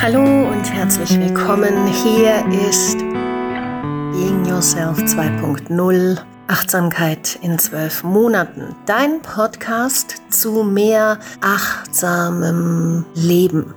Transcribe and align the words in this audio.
Hallo 0.00 0.48
und 0.48 0.72
herzlich 0.72 1.18
willkommen. 1.18 1.88
Hier 1.88 2.46
ist 2.68 2.98
Being 2.98 4.44
Yourself 4.46 4.96
2.0 5.00 6.18
Achtsamkeit 6.46 7.36
in 7.42 7.58
zwölf 7.58 8.04
Monaten. 8.04 8.76
Dein 8.86 9.20
Podcast 9.22 10.22
zu 10.30 10.62
mehr 10.62 11.18
achtsamem 11.40 13.06
Leben. 13.14 13.74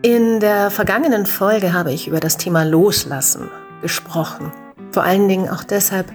In 0.00 0.40
der 0.40 0.70
vergangenen 0.70 1.26
Folge 1.26 1.74
habe 1.74 1.92
ich 1.92 2.08
über 2.08 2.20
das 2.20 2.38
Thema 2.38 2.64
Loslassen 2.64 3.50
gesprochen. 3.82 4.50
Vor 4.92 5.02
allen 5.02 5.28
Dingen 5.28 5.50
auch 5.50 5.62
deshalb, 5.62 6.10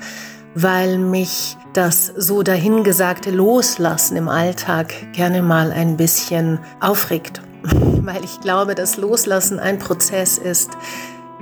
weil 0.56 0.98
mich 0.98 1.56
das 1.74 2.08
so 2.08 2.42
dahingesagte 2.42 3.30
Loslassen 3.30 4.18
im 4.18 4.28
Alltag 4.28 4.92
gerne 5.14 5.44
mal 5.44 5.72
ein 5.72 5.98
bisschen 5.98 6.58
aufregt. 6.80 7.44
Weil 8.02 8.24
ich 8.24 8.42
glaube, 8.42 8.76
dass 8.76 8.98
Loslassen 8.98 9.60
ein 9.60 9.80
Prozess 9.80 10.38
ist, 10.38 10.72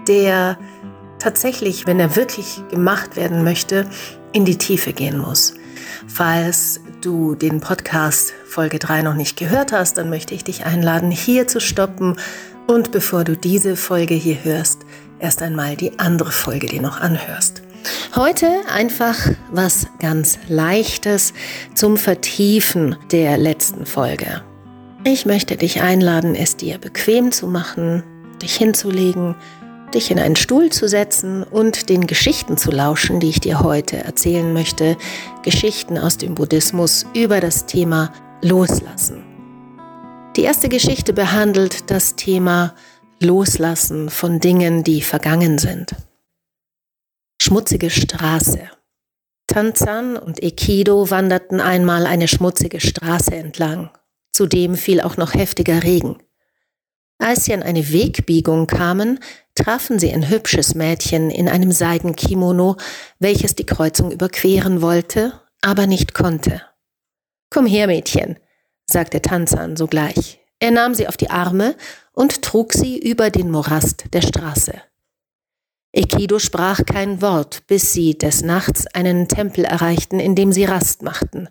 der 0.08 0.58
tatsächlich, 1.20 1.86
wenn 1.88 2.00
er 2.00 2.16
wirklich 2.16 2.62
gemacht 2.70 3.16
werden 3.16 3.44
möchte, 3.44 3.88
in 4.34 4.46
die 4.46 4.58
Tiefe 4.58 4.94
gehen 4.94 5.18
muss. 5.18 5.54
Falls 6.08 6.80
du 7.02 7.36
den 7.36 7.60
Podcast 7.60 8.34
Folge 8.46 8.80
3 8.80 9.02
noch 9.04 9.14
nicht 9.14 9.38
gehört 9.38 9.72
hast, 9.72 9.98
dann 9.98 10.10
möchte 10.10 10.34
ich 10.34 10.44
dich 10.44 10.66
einladen, 10.66 11.12
hier 11.12 11.48
zu 11.48 11.60
stoppen 11.60 12.18
und 12.68 12.92
bevor 12.92 13.24
du 13.24 13.36
diese 13.36 13.76
Folge 13.76 14.14
hier 14.14 14.44
hörst, 14.44 14.82
erst 15.20 15.42
einmal 15.42 15.76
die 15.76 16.00
andere 16.00 16.32
Folge 16.32 16.68
dir 16.68 16.82
noch 16.82 17.00
anhörst. 17.00 17.62
Heute 18.16 18.48
einfach 18.72 19.16
was 19.52 19.88
ganz 20.00 20.38
Leichtes 20.48 21.34
zum 21.74 21.98
Vertiefen 21.98 22.96
der 23.12 23.38
letzten 23.38 23.86
Folge. 23.86 24.44
Ich 25.04 25.26
möchte 25.26 25.58
dich 25.58 25.82
einladen, 25.82 26.36
es 26.36 26.58
dir 26.58 26.78
bequem 26.78 27.32
zu 27.32 27.48
machen, 27.48 28.04
dich 28.40 28.56
hinzulegen, 28.56 29.36
dich 29.96 30.12
in 30.12 30.20
einen 30.20 30.36
Stuhl 30.36 30.70
zu 30.70 30.88
setzen 30.88 31.42
und 31.42 31.90
den 31.90 32.06
Geschichten 32.06 32.56
zu 32.56 32.70
lauschen, 32.70 33.20
die 33.20 33.30
ich 33.30 33.40
dir 33.40 33.62
heute 33.62 33.98
erzählen 33.98 34.54
möchte. 34.54 34.98
Geschichten 35.42 35.98
aus 35.98 36.18
dem 36.18 36.36
Buddhismus 36.36 37.08
über 37.16 37.40
das 37.40 37.66
Thema 37.66 38.14
Loslassen. 38.44 39.24
Die 40.36 40.44
erste 40.44 40.70
Geschichte 40.70 41.14
behandelt 41.14 41.90
das 41.90 42.16
Thema 42.16 42.76
Loslassen 43.20 44.12
von 44.12 44.40
Dingen, 44.40 44.84
die 44.84 45.02
vergangen 45.02 45.58
sind. 45.58 45.96
Schmutzige 47.42 47.90
Straße. 47.90 48.70
Tanzan 49.48 50.16
und 50.16 50.42
Ekido 50.44 51.10
wanderten 51.10 51.60
einmal 51.60 52.06
eine 52.06 52.28
schmutzige 52.28 52.80
Straße 52.80 53.34
entlang. 53.34 53.90
Zudem 54.32 54.76
fiel 54.76 55.02
auch 55.02 55.18
noch 55.18 55.34
heftiger 55.34 55.84
Regen. 55.84 56.18
Als 57.20 57.46
sie 57.46 57.54
an 57.54 57.62
eine 57.62 57.92
Wegbiegung 57.92 58.66
kamen, 58.66 59.20
trafen 59.56 60.00
sie 60.00 60.12
ein 60.12 60.30
hübsches 60.30 60.74
Mädchen 60.74 61.30
in 61.30 61.48
einem 61.48 61.72
Seidenkimono, 61.72 62.78
welches 63.20 63.56
die 63.56 63.66
Kreuzung 63.66 64.12
überqueren 64.12 64.82
wollte, 64.82 65.40
aber 65.62 65.86
nicht 65.86 66.14
konnte. 66.14 66.64
Komm 67.52 67.68
her, 67.68 67.88
Mädchen, 67.88 68.40
sagte 68.86 69.22
Tanzan 69.22 69.76
sogleich. 69.76 70.40
Er 70.60 70.72
nahm 70.72 70.96
sie 70.96 71.08
auf 71.08 71.18
die 71.18 71.30
Arme 71.30 71.76
und 72.14 72.42
trug 72.42 72.74
sie 72.74 72.98
über 72.98 73.30
den 73.30 73.52
Morast 73.52 74.06
der 74.14 74.22
Straße. 74.22 74.74
Ekido 75.94 76.40
sprach 76.40 76.86
kein 76.86 77.22
Wort, 77.22 77.68
bis 77.68 77.94
sie 77.94 78.18
des 78.18 78.44
Nachts 78.44 78.88
einen 78.88 79.28
Tempel 79.28 79.66
erreichten, 79.66 80.20
in 80.20 80.36
dem 80.36 80.52
sie 80.52 80.64
Rast 80.64 81.02
machten. 81.02 81.50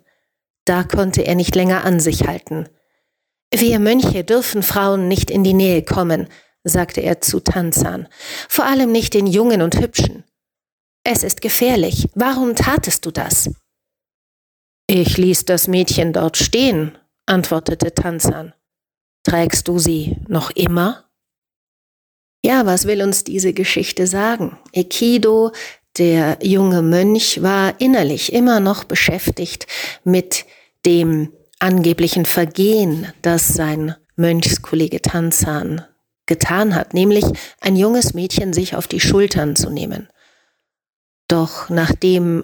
Da 0.65 0.83
konnte 0.83 1.25
er 1.25 1.35
nicht 1.35 1.55
länger 1.55 1.83
an 1.83 1.99
sich 1.99 2.27
halten. 2.27 2.69
Wir 3.53 3.79
Mönche 3.79 4.23
dürfen 4.23 4.63
Frauen 4.63 5.07
nicht 5.07 5.29
in 5.29 5.43
die 5.43 5.53
Nähe 5.53 5.83
kommen, 5.83 6.27
sagte 6.63 7.01
er 7.01 7.21
zu 7.21 7.39
Tanzan, 7.39 8.07
vor 8.47 8.65
allem 8.65 8.91
nicht 8.91 9.13
den 9.13 9.27
Jungen 9.27 9.61
und 9.61 9.79
Hübschen. 9.79 10.23
Es 11.03 11.23
ist 11.23 11.41
gefährlich. 11.41 12.07
Warum 12.13 12.55
tatest 12.55 13.05
du 13.05 13.11
das? 13.11 13.49
Ich 14.87 15.17
ließ 15.17 15.45
das 15.45 15.67
Mädchen 15.67 16.13
dort 16.13 16.37
stehen, 16.37 16.97
antwortete 17.25 17.93
Tanzan. 17.93 18.53
Trägst 19.23 19.67
du 19.67 19.79
sie 19.79 20.17
noch 20.27 20.51
immer? 20.51 21.09
Ja, 22.43 22.65
was 22.65 22.85
will 22.85 23.01
uns 23.01 23.23
diese 23.23 23.53
Geschichte 23.53 24.07
sagen? 24.07 24.57
Ekido, 24.73 25.51
der 25.97 26.39
junge 26.41 26.81
Mönch, 26.81 27.41
war 27.41 27.79
innerlich 27.79 28.33
immer 28.33 28.59
noch 28.59 28.83
beschäftigt 28.83 29.67
mit 30.03 30.45
dem 30.85 31.31
angeblichen 31.59 32.25
Vergehen, 32.25 33.07
das 33.21 33.49
sein 33.49 33.95
Mönchskollege 34.15 35.01
Tanzan 35.01 35.83
getan 36.25 36.75
hat, 36.75 36.93
nämlich 36.93 37.25
ein 37.59 37.75
junges 37.75 38.13
Mädchen 38.13 38.53
sich 38.53 38.75
auf 38.75 38.87
die 38.87 38.99
Schultern 38.99 39.55
zu 39.55 39.69
nehmen. 39.69 40.07
Doch 41.27 41.69
nachdem 41.69 42.43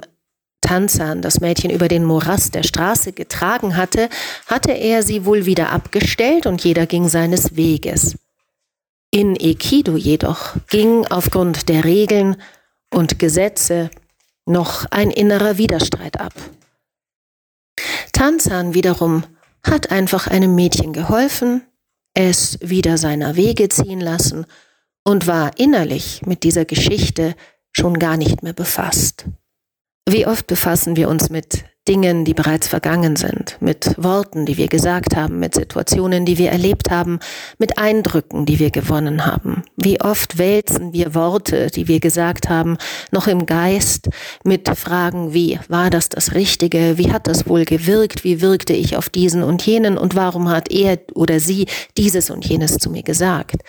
Tanzan 0.61 1.21
das 1.21 1.39
Mädchen 1.39 1.69
über 1.69 1.87
den 1.87 2.03
Morast 2.03 2.55
der 2.55 2.63
Straße 2.63 3.13
getragen 3.13 3.77
hatte, 3.77 4.09
hatte 4.47 4.71
er 4.71 5.03
sie 5.03 5.25
wohl 5.25 5.45
wieder 5.45 5.71
abgestellt 5.71 6.45
und 6.45 6.63
jeder 6.63 6.85
ging 6.85 7.07
seines 7.07 7.55
Weges. 7.55 8.17
In 9.09 9.37
Ekido 9.39 9.95
jedoch 9.95 10.55
ging 10.69 11.05
aufgrund 11.07 11.69
der 11.69 11.85
Regeln 11.85 12.35
und 12.93 13.19
Gesetze 13.19 13.89
noch 14.45 14.85
ein 14.91 15.11
innerer 15.11 15.57
Widerstreit 15.57 16.19
ab. 16.19 16.33
Tanzan 18.13 18.73
wiederum 18.73 19.23
hat 19.63 19.91
einfach 19.91 20.27
einem 20.27 20.55
Mädchen 20.55 20.93
geholfen, 20.93 21.61
es 22.13 22.57
wieder 22.61 22.97
seiner 22.97 23.35
Wege 23.35 23.69
ziehen 23.69 23.99
lassen 23.99 24.45
und 25.03 25.27
war 25.27 25.59
innerlich 25.59 26.25
mit 26.25 26.43
dieser 26.43 26.65
Geschichte 26.65 27.35
schon 27.71 27.99
gar 27.99 28.17
nicht 28.17 28.41
mehr 28.41 28.53
befasst. 28.53 29.25
Wie 30.09 30.25
oft 30.25 30.47
befassen 30.47 30.95
wir 30.95 31.09
uns 31.09 31.29
mit 31.29 31.65
Dingen, 31.87 32.25
die 32.25 32.33
bereits 32.33 32.67
vergangen 32.67 33.15
sind, 33.15 33.57
mit 33.61 33.95
Worten, 33.97 34.45
die 34.45 34.57
wir 34.57 34.67
gesagt 34.67 35.15
haben, 35.15 35.39
mit 35.39 35.55
Situationen, 35.55 36.25
die 36.25 36.37
wir 36.37 36.51
erlebt 36.51 36.91
haben, 36.91 37.19
mit 37.57 37.77
Eindrücken, 37.77 38.45
die 38.45 38.59
wir 38.59 38.71
gewonnen 38.71 39.25
haben. 39.25 39.63
Wie 39.75 40.01
oft 40.01 40.37
wälzen 40.37 40.93
wir 40.93 41.15
Worte, 41.15 41.67
die 41.67 41.87
wir 41.87 41.99
gesagt 41.99 42.49
haben, 42.49 42.77
noch 43.11 43.27
im 43.27 43.45
Geist 43.45 44.09
mit 44.43 44.67
Fragen 44.77 45.33
wie, 45.33 45.59
war 45.69 45.89
das 45.89 46.09
das 46.09 46.33
Richtige? 46.33 46.97
Wie 46.97 47.11
hat 47.11 47.27
das 47.27 47.47
wohl 47.47 47.65
gewirkt? 47.65 48.23
Wie 48.23 48.41
wirkte 48.41 48.73
ich 48.73 48.97
auf 48.97 49.09
diesen 49.09 49.43
und 49.43 49.65
jenen? 49.65 49.97
Und 49.97 50.15
warum 50.15 50.49
hat 50.49 50.71
er 50.71 50.99
oder 51.13 51.39
sie 51.39 51.67
dieses 51.97 52.29
und 52.29 52.45
jenes 52.45 52.77
zu 52.77 52.89
mir 52.89 53.03
gesagt? 53.03 53.61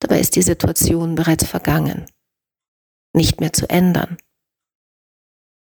Dabei 0.00 0.18
ist 0.18 0.34
die 0.34 0.42
Situation 0.42 1.14
bereits 1.14 1.46
vergangen, 1.46 2.06
nicht 3.14 3.40
mehr 3.40 3.52
zu 3.52 3.70
ändern. 3.70 4.16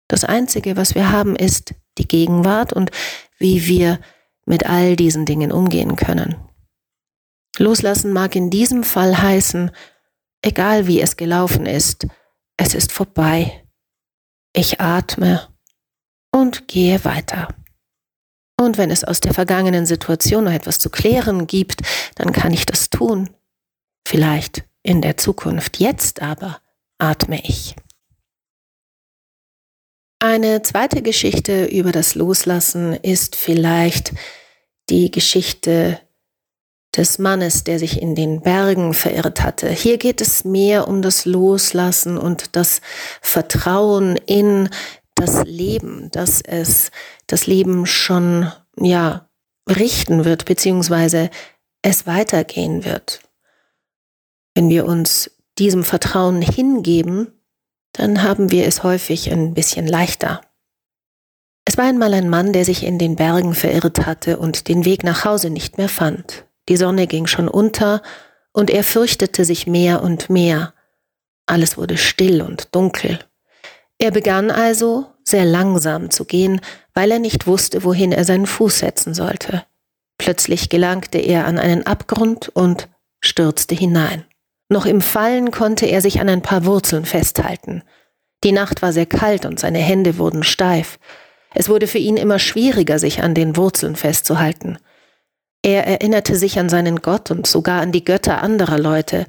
Das 0.08 0.24
Einzige, 0.24 0.76
was 0.76 0.94
wir 0.94 1.12
haben, 1.12 1.36
ist 1.36 1.74
die 1.98 2.08
Gegenwart 2.08 2.72
und 2.72 2.90
wie 3.38 3.66
wir 3.66 4.00
mit 4.46 4.66
all 4.66 4.96
diesen 4.96 5.24
Dingen 5.26 5.52
umgehen 5.52 5.96
können. 5.96 6.36
Loslassen 7.58 8.12
mag 8.12 8.34
in 8.36 8.50
diesem 8.50 8.84
Fall 8.84 9.20
heißen, 9.20 9.70
egal 10.42 10.86
wie 10.86 11.00
es 11.00 11.16
gelaufen 11.16 11.66
ist, 11.66 12.06
es 12.56 12.74
ist 12.74 12.92
vorbei. 12.92 13.64
Ich 14.52 14.80
atme 14.80 15.48
und 16.32 16.68
gehe 16.68 17.04
weiter. 17.04 17.48
Und 18.60 18.78
wenn 18.78 18.90
es 18.90 19.04
aus 19.04 19.20
der 19.20 19.34
vergangenen 19.34 19.86
Situation 19.86 20.44
noch 20.44 20.52
etwas 20.52 20.78
zu 20.78 20.90
klären 20.90 21.46
gibt, 21.46 21.82
dann 22.14 22.32
kann 22.32 22.52
ich 22.52 22.66
das 22.66 22.90
tun. 22.90 23.30
Vielleicht 24.06 24.64
in 24.82 25.00
der 25.00 25.16
Zukunft. 25.16 25.78
Jetzt 25.78 26.22
aber 26.22 26.60
atme 26.98 27.40
ich. 27.42 27.74
Eine 30.18 30.62
zweite 30.62 31.02
Geschichte 31.02 31.66
über 31.66 31.92
das 31.92 32.14
Loslassen 32.14 32.94
ist 32.94 33.36
vielleicht 33.36 34.12
die 34.88 35.10
Geschichte 35.10 36.00
des 36.96 37.18
Mannes, 37.18 37.64
der 37.64 37.78
sich 37.78 38.00
in 38.00 38.14
den 38.14 38.40
Bergen 38.40 38.94
verirrt 38.94 39.42
hatte. 39.42 39.68
Hier 39.68 39.98
geht 39.98 40.20
es 40.20 40.44
mehr 40.44 40.88
um 40.88 41.02
das 41.02 41.24
Loslassen 41.24 42.16
und 42.16 42.56
das 42.56 42.80
Vertrauen 43.20 44.16
in 44.26 44.68
das 45.14 45.44
Leben, 45.44 46.10
dass 46.10 46.40
es 46.40 46.90
das 47.26 47.46
Leben 47.46 47.86
schon, 47.86 48.52
ja, 48.78 49.28
richten 49.68 50.24
wird, 50.24 50.44
beziehungsweise 50.44 51.30
es 51.82 52.06
weitergehen 52.06 52.84
wird. 52.84 53.20
Wenn 54.54 54.68
wir 54.68 54.84
uns 54.84 55.30
diesem 55.58 55.84
Vertrauen 55.84 56.42
hingeben, 56.42 57.33
dann 57.94 58.22
haben 58.22 58.50
wir 58.50 58.66
es 58.66 58.82
häufig 58.82 59.32
ein 59.32 59.54
bisschen 59.54 59.86
leichter. 59.86 60.42
Es 61.64 61.78
war 61.78 61.86
einmal 61.86 62.12
ein 62.12 62.28
Mann, 62.28 62.52
der 62.52 62.64
sich 62.64 62.84
in 62.84 62.98
den 62.98 63.16
Bergen 63.16 63.54
verirrt 63.54 64.04
hatte 64.04 64.38
und 64.38 64.68
den 64.68 64.84
Weg 64.84 65.02
nach 65.02 65.24
Hause 65.24 65.48
nicht 65.48 65.78
mehr 65.78 65.88
fand. 65.88 66.44
Die 66.68 66.76
Sonne 66.76 67.06
ging 67.06 67.26
schon 67.26 67.48
unter 67.48 68.02
und 68.52 68.68
er 68.70 68.84
fürchtete 68.84 69.44
sich 69.44 69.66
mehr 69.66 70.02
und 70.02 70.28
mehr. 70.28 70.74
Alles 71.46 71.78
wurde 71.78 71.96
still 71.96 72.42
und 72.42 72.74
dunkel. 72.74 73.18
Er 73.98 74.10
begann 74.10 74.50
also 74.50 75.06
sehr 75.24 75.44
langsam 75.44 76.10
zu 76.10 76.24
gehen, 76.24 76.60
weil 76.92 77.10
er 77.10 77.18
nicht 77.18 77.46
wusste, 77.46 77.84
wohin 77.84 78.12
er 78.12 78.24
seinen 78.24 78.46
Fuß 78.46 78.80
setzen 78.80 79.14
sollte. 79.14 79.64
Plötzlich 80.18 80.68
gelangte 80.68 81.18
er 81.18 81.46
an 81.46 81.58
einen 81.58 81.86
Abgrund 81.86 82.50
und 82.50 82.88
stürzte 83.20 83.74
hinein. 83.74 84.24
Noch 84.68 84.86
im 84.86 85.00
Fallen 85.00 85.50
konnte 85.50 85.86
er 85.86 86.00
sich 86.00 86.20
an 86.20 86.28
ein 86.28 86.42
paar 86.42 86.64
Wurzeln 86.64 87.04
festhalten. 87.04 87.82
Die 88.44 88.52
Nacht 88.52 88.82
war 88.82 88.92
sehr 88.92 89.06
kalt 89.06 89.46
und 89.46 89.60
seine 89.60 89.78
Hände 89.78 90.18
wurden 90.18 90.42
steif. 90.42 90.98
Es 91.54 91.68
wurde 91.68 91.86
für 91.86 91.98
ihn 91.98 92.16
immer 92.16 92.38
schwieriger, 92.38 92.98
sich 92.98 93.22
an 93.22 93.34
den 93.34 93.56
Wurzeln 93.56 93.96
festzuhalten. 93.96 94.78
Er 95.62 95.86
erinnerte 95.86 96.36
sich 96.36 96.58
an 96.58 96.68
seinen 96.68 97.00
Gott 97.00 97.30
und 97.30 97.46
sogar 97.46 97.80
an 97.80 97.92
die 97.92 98.04
Götter 98.04 98.42
anderer 98.42 98.78
Leute. 98.78 99.26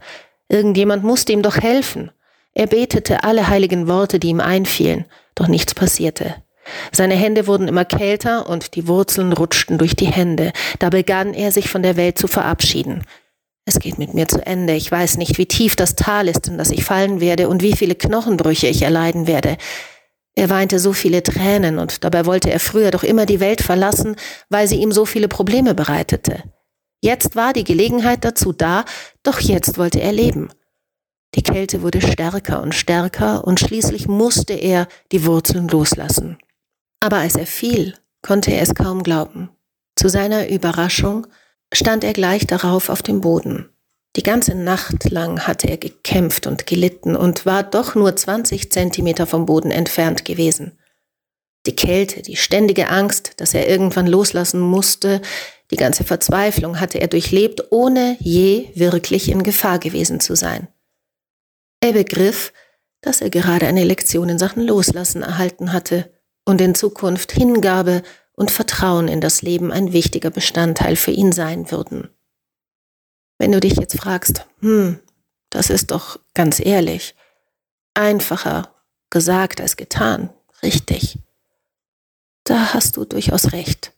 Irgendjemand 0.49 1.03
musste 1.03 1.31
ihm 1.31 1.41
doch 1.41 1.57
helfen. 1.57 2.11
Er 2.53 2.67
betete 2.67 3.23
alle 3.23 3.47
heiligen 3.47 3.87
Worte, 3.87 4.19
die 4.19 4.29
ihm 4.29 4.39
einfielen, 4.39 5.05
doch 5.35 5.47
nichts 5.47 5.73
passierte. 5.73 6.35
Seine 6.91 7.15
Hände 7.15 7.47
wurden 7.47 7.67
immer 7.67 7.85
kälter 7.85 8.49
und 8.49 8.75
die 8.75 8.87
Wurzeln 8.87 9.33
rutschten 9.33 9.77
durch 9.77 9.95
die 9.95 10.07
Hände. 10.07 10.51
Da 10.79 10.89
begann 10.89 11.33
er 11.33 11.51
sich 11.51 11.69
von 11.69 11.83
der 11.83 11.95
Welt 11.95 12.17
zu 12.17 12.27
verabschieden. 12.27 13.03
Es 13.65 13.79
geht 13.79 13.97
mit 13.97 14.13
mir 14.13 14.27
zu 14.27 14.45
Ende. 14.45 14.73
Ich 14.73 14.91
weiß 14.91 15.17
nicht, 15.17 15.39
wie 15.39 15.47
tief 15.47 15.75
das 15.75 15.95
Tal 15.95 16.27
ist, 16.27 16.47
in 16.47 16.57
das 16.57 16.69
ich 16.69 16.85
fallen 16.85 17.19
werde 17.19 17.49
und 17.49 17.63
wie 17.63 17.73
viele 17.73 17.95
Knochenbrüche 17.95 18.67
ich 18.67 18.83
erleiden 18.83 19.25
werde. 19.25 19.57
Er 20.35 20.49
weinte 20.49 20.79
so 20.79 20.93
viele 20.93 21.23
Tränen 21.23 21.79
und 21.79 22.03
dabei 22.03 22.25
wollte 22.25 22.51
er 22.51 22.59
früher 22.59 22.91
doch 22.91 23.03
immer 23.03 23.25
die 23.25 23.39
Welt 23.39 23.61
verlassen, 23.61 24.15
weil 24.49 24.67
sie 24.67 24.75
ihm 24.75 24.91
so 24.91 25.05
viele 25.05 25.27
Probleme 25.27 25.73
bereitete. 25.73 26.43
Jetzt 27.01 27.35
war 27.35 27.53
die 27.53 27.63
Gelegenheit 27.63 28.23
dazu 28.23 28.53
da, 28.53 28.85
doch 29.23 29.39
jetzt 29.39 29.77
wollte 29.77 30.01
er 30.01 30.11
leben. 30.11 30.49
Die 31.33 31.43
Kälte 31.43 31.81
wurde 31.81 32.01
stärker 32.01 32.61
und 32.61 32.75
stärker 32.75 33.45
und 33.45 33.59
schließlich 33.59 34.07
musste 34.07 34.53
er 34.53 34.87
die 35.11 35.25
Wurzeln 35.25 35.67
loslassen. 35.67 36.37
Aber 36.99 37.17
als 37.17 37.35
er 37.35 37.47
fiel, 37.47 37.95
konnte 38.21 38.51
er 38.51 38.61
es 38.61 38.75
kaum 38.75 39.03
glauben. 39.03 39.49
Zu 39.95 40.09
seiner 40.09 40.49
Überraschung 40.49 41.27
stand 41.75 42.03
er 42.03 42.13
gleich 42.13 42.47
darauf 42.47 42.89
auf 42.89 43.01
dem 43.01 43.21
Boden. 43.21 43.69
Die 44.15 44.23
ganze 44.23 44.55
Nacht 44.55 45.09
lang 45.09 45.41
hatte 45.41 45.67
er 45.67 45.77
gekämpft 45.77 46.47
und 46.47 46.65
gelitten 46.65 47.15
und 47.15 47.45
war 47.45 47.63
doch 47.63 47.95
nur 47.95 48.15
20 48.15 48.71
Zentimeter 48.71 49.27
vom 49.27 49.45
Boden 49.45 49.71
entfernt 49.71 50.23
gewesen. 50.23 50.79
Die 51.65 51.75
Kälte, 51.75 52.21
die 52.21 52.37
ständige 52.37 52.89
Angst, 52.89 53.33
dass 53.37 53.53
er 53.53 53.67
irgendwann 53.67 54.07
loslassen 54.07 54.59
musste, 54.59 55.21
die 55.71 55.77
ganze 55.77 56.03
Verzweiflung 56.03 56.79
hatte 56.79 57.01
er 57.01 57.07
durchlebt, 57.07 57.71
ohne 57.71 58.17
je 58.19 58.69
wirklich 58.75 59.29
in 59.29 59.43
Gefahr 59.43 59.79
gewesen 59.79 60.19
zu 60.19 60.35
sein. 60.35 60.67
Er 61.81 61.93
begriff, 61.93 62.53
dass 63.01 63.21
er 63.21 63.29
gerade 63.29 63.67
eine 63.67 63.83
Lektion 63.83 64.29
in 64.29 64.39
Sachen 64.39 64.63
Loslassen 64.63 65.23
erhalten 65.23 65.73
hatte 65.73 66.11
und 66.45 66.61
in 66.61 66.75
Zukunft 66.75 67.31
Hingabe 67.31 68.03
und 68.35 68.51
Vertrauen 68.51 69.07
in 69.07 69.21
das 69.21 69.41
Leben 69.41 69.71
ein 69.71 69.93
wichtiger 69.93 70.29
Bestandteil 70.29 70.95
für 70.95 71.11
ihn 71.11 71.31
sein 71.31 71.71
würden. 71.71 72.09
Wenn 73.37 73.51
du 73.51 73.59
dich 73.59 73.75
jetzt 73.75 73.97
fragst, 73.97 74.45
hm, 74.59 74.99
das 75.49 75.69
ist 75.69 75.91
doch 75.91 76.19
ganz 76.33 76.59
ehrlich, 76.59 77.15
einfacher 77.93 78.73
gesagt 79.09 79.61
als 79.61 79.77
getan, 79.77 80.29
richtig. 80.63 81.19
Da 82.43 82.73
hast 82.73 82.97
du 82.97 83.05
durchaus 83.05 83.53
recht. 83.53 83.93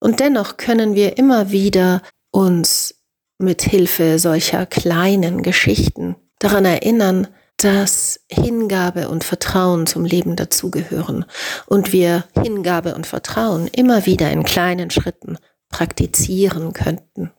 Und 0.00 0.20
dennoch 0.20 0.56
können 0.56 0.94
wir 0.94 1.18
immer 1.18 1.50
wieder 1.50 2.02
uns 2.30 2.94
mit 3.38 3.62
Hilfe 3.62 4.18
solcher 4.18 4.66
kleinen 4.66 5.42
Geschichten 5.42 6.16
daran 6.38 6.64
erinnern, 6.64 7.28
dass 7.58 8.20
Hingabe 8.30 9.08
und 9.08 9.24
Vertrauen 9.24 9.86
zum 9.86 10.04
Leben 10.04 10.36
dazugehören 10.36 11.24
und 11.66 11.92
wir 11.92 12.24
Hingabe 12.40 12.94
und 12.94 13.06
Vertrauen 13.06 13.66
immer 13.66 14.06
wieder 14.06 14.30
in 14.30 14.44
kleinen 14.44 14.90
Schritten 14.90 15.38
praktizieren 15.68 16.72
könnten. 16.72 17.32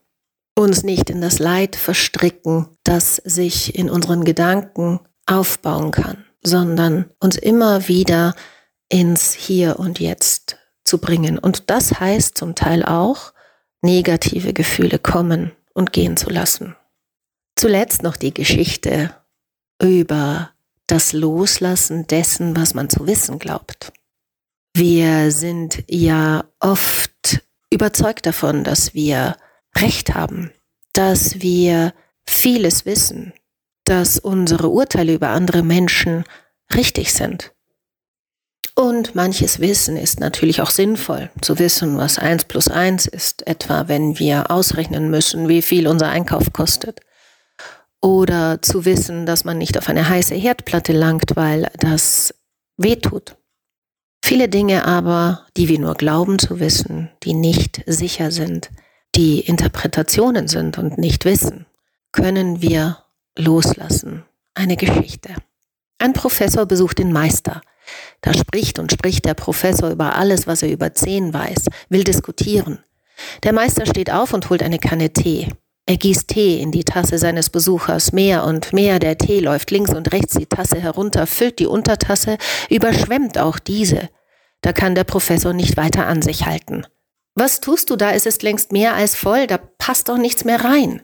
Uns 0.55 0.83
nicht 0.83 1.09
in 1.09 1.21
das 1.21 1.39
Leid 1.39 1.77
verstricken, 1.77 2.67
das 2.83 3.15
sich 3.15 3.75
in 3.75 3.89
unseren 3.89 4.25
Gedanken 4.25 4.99
aufbauen 5.25 5.91
kann, 5.91 6.25
sondern 6.43 7.09
uns 7.19 7.37
immer 7.37 7.87
wieder 7.87 8.35
ins 8.89 9.33
Hier 9.33 9.79
und 9.79 9.99
Jetzt 9.99 10.57
zu 10.83 10.97
bringen. 10.97 11.39
Und 11.39 11.69
das 11.69 11.99
heißt 11.99 12.37
zum 12.37 12.55
Teil 12.55 12.83
auch, 12.83 13.33
negative 13.81 14.51
Gefühle 14.51 14.99
kommen 14.99 15.53
und 15.73 15.93
gehen 15.93 16.17
zu 16.17 16.29
lassen. 16.29 16.75
Zuletzt 17.55 18.03
noch 18.03 18.17
die 18.17 18.33
Geschichte 18.33 19.11
über 19.81 20.51
das 20.87 21.13
Loslassen 21.13 22.07
dessen, 22.07 22.55
was 22.55 22.73
man 22.73 22.89
zu 22.89 23.07
wissen 23.07 23.39
glaubt. 23.39 23.91
Wir 24.75 25.31
sind 25.31 25.83
ja 25.87 26.45
oft 26.59 27.43
überzeugt 27.71 28.25
davon, 28.25 28.63
dass 28.63 28.93
wir 28.93 29.35
Recht 29.77 30.15
haben, 30.15 30.51
dass 30.93 31.41
wir 31.41 31.93
vieles 32.25 32.85
wissen, 32.85 33.33
dass 33.83 34.19
unsere 34.19 34.69
Urteile 34.69 35.13
über 35.13 35.29
andere 35.29 35.63
Menschen 35.63 36.23
richtig 36.75 37.13
sind. 37.13 37.53
Und 38.75 39.13
manches 39.13 39.59
Wissen 39.59 39.97
ist 39.97 40.19
natürlich 40.19 40.61
auch 40.61 40.69
sinnvoll, 40.69 41.29
zu 41.41 41.59
wissen, 41.59 41.97
was 41.97 42.17
eins 42.17 42.45
plus 42.45 42.69
eins 42.69 43.07
ist, 43.07 43.45
etwa 43.45 43.87
wenn 43.87 44.17
wir 44.17 44.51
ausrechnen 44.51 45.09
müssen, 45.09 45.49
wie 45.49 45.61
viel 45.61 45.87
unser 45.87 46.09
Einkauf 46.09 46.53
kostet 46.53 47.01
oder 48.01 48.61
zu 48.61 48.85
wissen, 48.85 49.25
dass 49.25 49.43
man 49.43 49.57
nicht 49.57 49.77
auf 49.77 49.89
eine 49.89 50.07
heiße 50.07 50.35
Herdplatte 50.35 50.93
langt, 50.93 51.35
weil 51.35 51.69
das 51.79 52.33
wehtut. 52.77 53.35
Viele 54.23 54.49
Dinge 54.49 54.85
aber, 54.85 55.45
die 55.57 55.67
wir 55.69 55.79
nur 55.79 55.95
glauben 55.95 56.39
zu 56.39 56.59
wissen, 56.59 57.09
die 57.23 57.33
nicht 57.33 57.81
sicher 57.85 58.31
sind, 58.31 58.69
die 59.15 59.39
Interpretationen 59.39 60.47
sind 60.47 60.77
und 60.77 60.97
nicht 60.97 61.25
wissen, 61.25 61.65
können 62.11 62.61
wir 62.61 63.03
loslassen. 63.37 64.23
Eine 64.53 64.77
Geschichte. 64.77 65.29
Ein 65.97 66.13
Professor 66.13 66.65
besucht 66.65 66.99
den 66.99 67.11
Meister. 67.11 67.61
Da 68.21 68.33
spricht 68.33 68.77
und 68.77 68.91
spricht 68.91 69.25
der 69.25 69.33
Professor 69.33 69.89
über 69.89 70.15
alles, 70.15 70.47
was 70.47 70.61
er 70.61 70.71
über 70.71 70.93
zehn 70.93 71.33
weiß, 71.33 71.65
will 71.89 72.03
diskutieren. 72.03 72.79
Der 73.43 73.53
Meister 73.53 73.85
steht 73.85 74.11
auf 74.11 74.33
und 74.33 74.49
holt 74.49 74.63
eine 74.63 74.79
Kanne 74.79 75.11
Tee. 75.11 75.49
Er 75.89 75.97
gießt 75.97 76.27
Tee 76.27 76.61
in 76.61 76.71
die 76.71 76.83
Tasse 76.83 77.17
seines 77.17 77.49
Besuchers, 77.49 78.11
mehr 78.11 78.43
und 78.43 78.73
mehr 78.73 78.99
der 78.99 79.17
Tee 79.17 79.39
läuft 79.39 79.71
links 79.71 79.91
und 79.91 80.11
rechts 80.11 80.35
die 80.35 80.45
Tasse 80.45 80.79
herunter, 80.79 81.25
füllt 81.25 81.57
die 81.57 81.65
Untertasse, 81.65 82.37
überschwemmt 82.69 83.39
auch 83.39 83.57
diese. 83.57 84.07
Da 84.61 84.71
kann 84.71 84.93
der 84.93 85.03
Professor 85.03 85.51
nicht 85.51 85.77
weiter 85.77 86.05
an 86.05 86.21
sich 86.21 86.45
halten. 86.45 86.85
Was 87.33 87.59
tust 87.59 87.89
du 87.89 87.95
da? 87.95 88.11
Es 88.11 88.27
ist 88.27 88.43
längst 88.43 88.71
mehr 88.71 88.93
als 88.93 89.15
voll, 89.15 89.47
da 89.47 89.57
passt 89.57 90.09
doch 90.09 90.19
nichts 90.19 90.45
mehr 90.45 90.63
rein. 90.63 91.01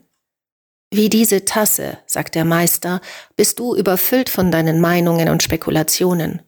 Wie 0.94 1.10
diese 1.10 1.46
Tasse, 1.46 1.98
sagt 2.06 2.36
der 2.36 2.46
Meister, 2.46 3.02
bist 3.36 3.58
du 3.58 3.76
überfüllt 3.76 4.30
von 4.30 4.52
deinen 4.52 4.80
Meinungen 4.80 5.30
und 5.30 5.42
Spekulationen. 5.42 6.44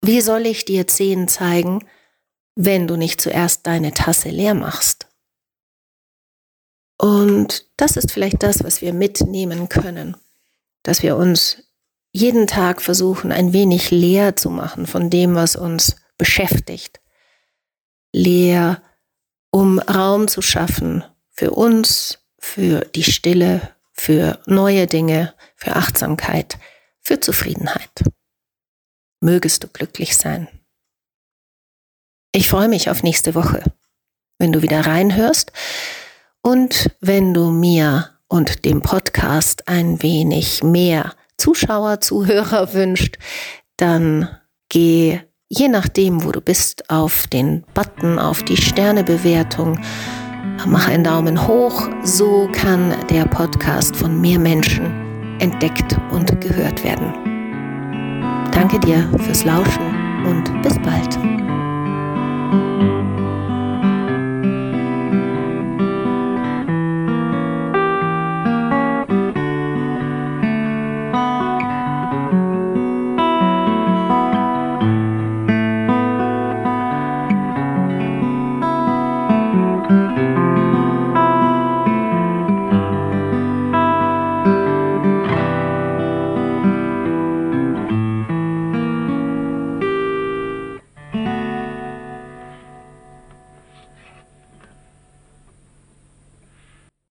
Wie 0.00 0.20
soll 0.20 0.46
ich 0.46 0.64
dir 0.64 0.86
zehn 0.86 1.26
zeigen, 1.26 1.84
wenn 2.54 2.86
du 2.86 2.94
nicht 2.94 3.20
zuerst 3.20 3.66
deine 3.66 3.92
Tasse 3.92 4.28
leer 4.28 4.54
machst? 4.54 5.03
Und 6.98 7.66
das 7.76 7.96
ist 7.96 8.12
vielleicht 8.12 8.42
das, 8.42 8.62
was 8.62 8.80
wir 8.80 8.92
mitnehmen 8.92 9.68
können, 9.68 10.16
dass 10.82 11.02
wir 11.02 11.16
uns 11.16 11.58
jeden 12.12 12.46
Tag 12.46 12.80
versuchen, 12.80 13.32
ein 13.32 13.52
wenig 13.52 13.90
leer 13.90 14.36
zu 14.36 14.50
machen 14.50 14.86
von 14.86 15.10
dem, 15.10 15.34
was 15.34 15.56
uns 15.56 15.96
beschäftigt. 16.16 17.00
Leer, 18.12 18.80
um 19.50 19.80
Raum 19.80 20.28
zu 20.28 20.40
schaffen 20.40 21.04
für 21.30 21.50
uns, 21.50 22.20
für 22.38 22.80
die 22.94 23.02
Stille, 23.02 23.74
für 23.92 24.40
neue 24.46 24.86
Dinge, 24.86 25.34
für 25.56 25.74
Achtsamkeit, 25.74 26.58
für 27.00 27.18
Zufriedenheit. 27.18 28.04
Mögest 29.20 29.64
du 29.64 29.68
glücklich 29.68 30.16
sein. 30.16 30.48
Ich 32.30 32.48
freue 32.50 32.68
mich 32.68 32.90
auf 32.90 33.02
nächste 33.02 33.34
Woche, 33.34 33.64
wenn 34.38 34.52
du 34.52 34.62
wieder 34.62 34.86
reinhörst 34.86 35.52
und 36.44 36.90
wenn 37.00 37.34
du 37.34 37.50
mir 37.50 38.10
und 38.28 38.64
dem 38.64 38.82
Podcast 38.82 39.66
ein 39.66 40.02
wenig 40.02 40.62
mehr 40.62 41.14
Zuschauer, 41.38 42.00
Zuhörer 42.00 42.72
wünscht, 42.74 43.16
dann 43.76 44.28
geh 44.68 45.20
je 45.48 45.68
nachdem, 45.68 46.24
wo 46.24 46.32
du 46.32 46.40
bist, 46.40 46.90
auf 46.90 47.26
den 47.28 47.64
Button, 47.74 48.18
auf 48.18 48.42
die 48.42 48.56
Sternebewertung. 48.56 49.80
Mach 50.66 50.88
einen 50.88 51.04
Daumen 51.04 51.46
hoch, 51.46 51.88
so 52.02 52.48
kann 52.52 52.94
der 53.10 53.24
Podcast 53.24 53.96
von 53.96 54.20
mehr 54.20 54.38
Menschen 54.38 55.38
entdeckt 55.40 55.96
und 56.10 56.40
gehört 56.40 56.84
werden. 56.84 57.12
Danke 58.52 58.78
dir 58.80 59.10
fürs 59.24 59.44
Lauschen 59.44 60.24
und 60.26 60.62
bis 60.62 60.78
bald. 60.80 61.18